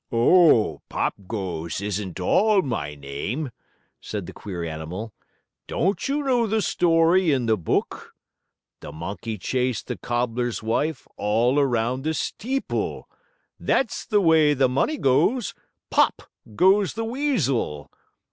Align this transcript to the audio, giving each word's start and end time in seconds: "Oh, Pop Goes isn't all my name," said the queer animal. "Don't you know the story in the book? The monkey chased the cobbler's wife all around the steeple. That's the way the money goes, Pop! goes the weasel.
"Oh, 0.11 0.81
Pop 0.89 1.13
Goes 1.27 1.79
isn't 1.79 2.19
all 2.19 2.63
my 2.63 2.95
name," 2.95 3.51
said 3.99 4.25
the 4.25 4.33
queer 4.33 4.63
animal. 4.63 5.13
"Don't 5.67 6.09
you 6.09 6.23
know 6.23 6.47
the 6.47 6.63
story 6.63 7.31
in 7.31 7.45
the 7.45 7.55
book? 7.55 8.15
The 8.79 8.91
monkey 8.91 9.37
chased 9.37 9.85
the 9.85 9.97
cobbler's 9.99 10.63
wife 10.63 11.07
all 11.17 11.59
around 11.59 12.01
the 12.03 12.15
steeple. 12.15 13.07
That's 13.59 14.03
the 14.07 14.21
way 14.21 14.55
the 14.55 14.67
money 14.67 14.97
goes, 14.97 15.53
Pop! 15.91 16.23
goes 16.55 16.95
the 16.95 17.05
weasel. 17.05 17.91